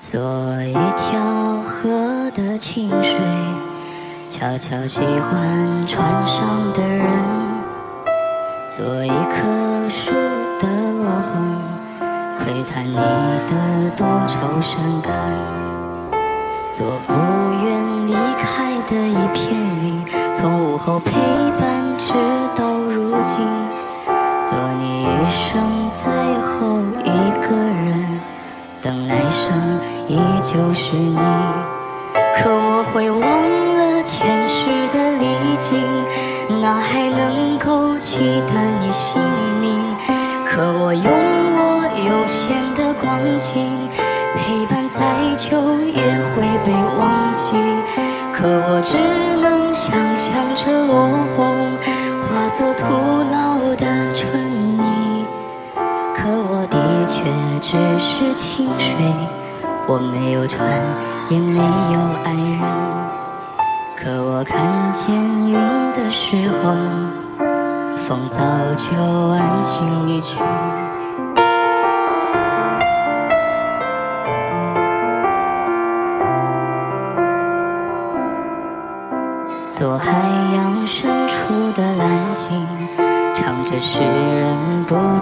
[0.00, 0.18] 做
[0.62, 3.20] 一条河的清水，
[4.26, 7.06] 悄悄喜欢船上的人；
[8.66, 10.10] 做一棵树
[10.58, 10.66] 的
[11.02, 11.54] 落红，
[12.38, 15.12] 窥探你的多愁善感；
[16.66, 17.12] 做不
[17.62, 19.52] 愿离开的一片
[19.84, 22.14] 云，从午后陪伴直
[22.56, 23.46] 到如今；
[24.48, 26.89] 做你一生最后。
[28.90, 29.54] 等来生
[30.08, 31.16] 依旧是你，
[32.34, 39.22] 可我会忘了前世的历经，哪还能够记得你姓
[39.60, 39.78] 名？
[40.44, 43.78] 可我用我有限的光景，
[44.34, 44.98] 陪伴再
[45.36, 46.02] 久也
[46.34, 47.54] 会被忘记。
[48.32, 48.96] 可我只
[49.40, 51.46] 能想象着落红，
[52.26, 52.82] 化作徒
[53.30, 54.10] 劳的
[57.60, 58.94] 只是清水，
[59.86, 60.66] 我没有船，
[61.28, 62.60] 也没有爱人。
[63.96, 65.52] 可我看见云
[65.92, 66.74] 的时候，
[67.96, 68.40] 风早
[68.76, 68.96] 就
[69.28, 70.40] 安静离去。
[79.68, 80.10] 做海
[80.54, 82.66] 洋深处的蓝鲸，
[83.34, 85.19] 唱着诗人不。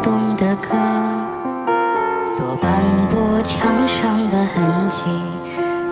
[2.39, 2.71] 做斑
[3.11, 5.03] 驳墙上的痕迹，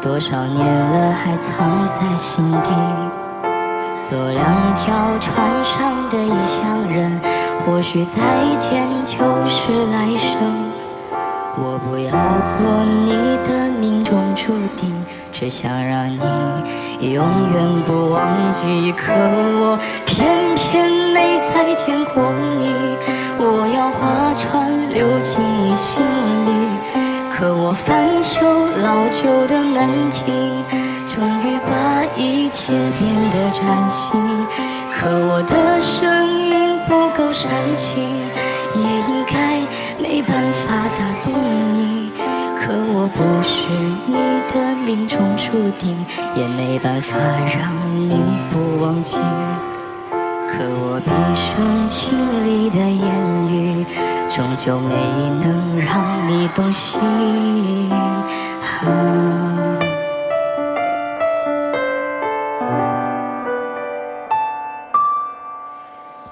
[0.00, 2.70] 多少年了还藏在心底。
[3.98, 7.20] 做两条船上的异乡人，
[7.58, 8.20] 或许再
[8.60, 9.16] 见就
[9.48, 10.70] 是来生。
[11.58, 12.12] 我不要
[12.46, 13.10] 做你
[13.42, 14.94] 的命中注定，
[15.32, 16.20] 只想让你
[17.12, 18.92] 永远不忘记。
[18.92, 22.22] 可我偏偏没再见过
[22.56, 22.70] 你，
[23.36, 26.35] 我要划船流进你心里。
[27.38, 28.40] 可我翻修
[28.82, 30.24] 老旧的门庭，
[31.06, 34.18] 终于把一切变得崭新。
[34.90, 38.02] 可我的声音不够煽情，
[38.74, 39.60] 也应该
[40.00, 41.34] 没办法打动
[41.74, 42.10] 你。
[42.56, 43.68] 可我不是
[44.06, 44.16] 你
[44.54, 45.94] 的命中注定，
[46.34, 47.18] 也没办法
[47.54, 47.70] 让
[48.08, 48.18] 你
[48.50, 49.18] 不忘记。
[50.48, 52.08] 可我毕生经
[52.46, 53.04] 历的言
[53.52, 53.84] 语，
[54.30, 54.94] 终究没
[55.44, 56.02] 能让
[56.46, 57.00] 你动心。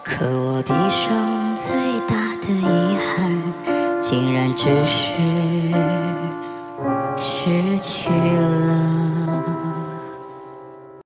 [0.05, 1.75] 可我毕生最
[2.07, 3.53] 大的遗憾，
[3.99, 4.95] 竟然只是
[7.21, 8.94] 失去了。